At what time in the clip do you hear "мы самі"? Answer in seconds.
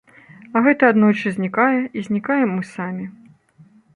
2.57-3.05